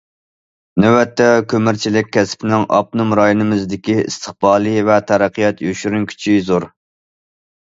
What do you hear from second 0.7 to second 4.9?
نۆۋەتتە، كۆمۈرچىلىك كەسپىنىڭ ئاپتونوم رايونىمىزدىكى ئىستىقبالى